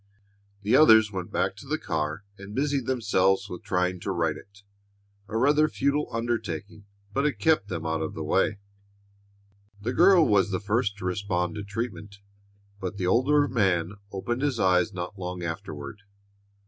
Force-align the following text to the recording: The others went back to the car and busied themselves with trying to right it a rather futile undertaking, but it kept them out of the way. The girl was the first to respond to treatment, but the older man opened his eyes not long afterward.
The 0.63 0.75
others 0.75 1.11
went 1.11 1.31
back 1.31 1.55
to 1.57 1.67
the 1.67 1.77
car 1.77 2.23
and 2.35 2.55
busied 2.55 2.87
themselves 2.87 3.47
with 3.47 3.61
trying 3.61 3.99
to 3.99 4.09
right 4.11 4.35
it 4.35 4.63
a 5.27 5.37
rather 5.37 5.67
futile 5.69 6.07
undertaking, 6.11 6.85
but 7.13 7.23
it 7.27 7.37
kept 7.37 7.67
them 7.67 7.85
out 7.85 8.01
of 8.01 8.15
the 8.15 8.23
way. 8.23 8.57
The 9.79 9.93
girl 9.93 10.27
was 10.27 10.49
the 10.49 10.59
first 10.59 10.97
to 10.97 11.05
respond 11.05 11.53
to 11.53 11.63
treatment, 11.63 12.17
but 12.79 12.97
the 12.97 13.05
older 13.05 13.47
man 13.47 13.91
opened 14.11 14.41
his 14.41 14.59
eyes 14.59 14.91
not 14.91 15.19
long 15.19 15.43
afterward. 15.43 16.01